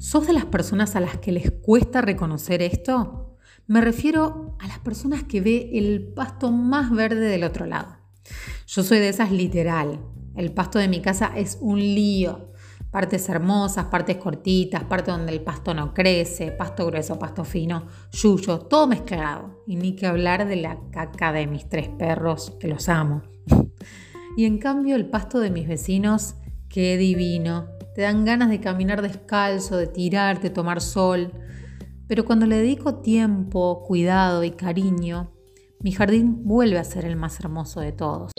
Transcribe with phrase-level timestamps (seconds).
[0.00, 3.36] ¿Sos de las personas a las que les cuesta reconocer esto?
[3.66, 7.98] Me refiero a las personas que ve el pasto más verde del otro lado.
[8.66, 10.00] Yo soy de esas literal.
[10.34, 12.50] El pasto de mi casa es un lío.
[12.90, 18.58] Partes hermosas, partes cortitas, parte donde el pasto no crece, pasto grueso, pasto fino, yuyo,
[18.60, 19.62] todo mezclado.
[19.66, 23.22] Y ni que hablar de la caca de mis tres perros, que los amo.
[24.38, 26.36] y en cambio el pasto de mis vecinos,
[26.70, 27.79] qué divino.
[27.94, 31.32] Te dan ganas de caminar descalzo, de tirarte, tomar sol.
[32.06, 35.32] Pero cuando le dedico tiempo, cuidado y cariño,
[35.80, 38.32] mi jardín vuelve a ser el más hermoso de todos.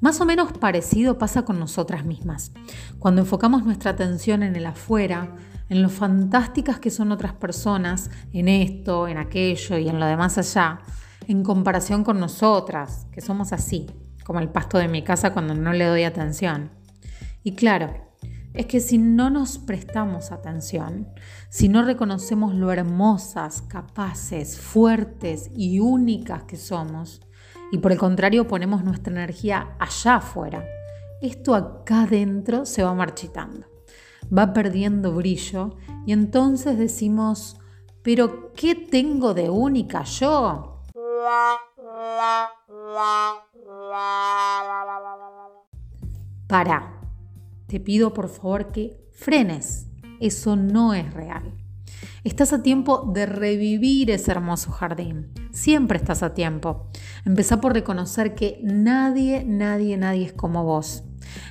[0.00, 2.52] Más o menos parecido pasa con nosotras mismas.
[2.98, 5.34] Cuando enfocamos nuestra atención en el afuera,
[5.68, 10.38] en lo fantásticas que son otras personas, en esto, en aquello y en lo demás
[10.38, 10.80] allá,
[11.26, 13.86] en comparación con nosotras, que somos así,
[14.26, 16.72] como el pasto de mi casa cuando no le doy atención.
[17.44, 17.94] Y claro,
[18.54, 21.06] es que si no nos prestamos atención,
[21.48, 27.22] si no reconocemos lo hermosas, capaces, fuertes y únicas que somos,
[27.70, 30.66] y por el contrario ponemos nuestra energía allá afuera,
[31.22, 33.68] esto acá dentro se va marchitando,
[34.36, 37.60] va perdiendo brillo y entonces decimos,
[38.02, 40.82] pero ¿qué tengo de única yo?
[46.46, 47.00] Para,
[47.66, 49.88] te pido por favor que frenes,
[50.20, 51.54] eso no es real.
[52.22, 55.32] Estás a tiempo de revivir ese hermoso jardín.
[55.52, 56.88] Siempre estás a tiempo.
[57.24, 61.04] Empezá por reconocer que nadie, nadie, nadie es como vos.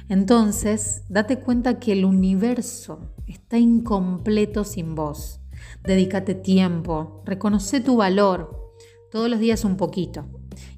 [0.08, 5.42] Entonces, date cuenta que el universo está incompleto sin vos.
[5.84, 8.74] Dedícate tiempo, reconoce tu valor,
[9.12, 10.26] todos los días un poquito.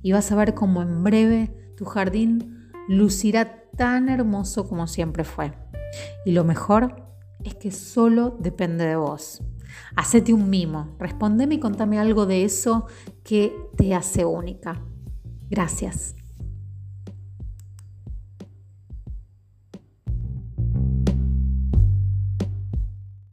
[0.01, 2.56] Y vas a ver cómo en breve tu jardín
[2.87, 5.53] lucirá tan hermoso como siempre fue.
[6.25, 7.07] Y lo mejor
[7.43, 9.43] es que solo depende de vos.
[9.95, 12.87] Hacete un mimo, respondeme y contame algo de eso
[13.23, 14.81] que te hace única.
[15.49, 16.15] Gracias.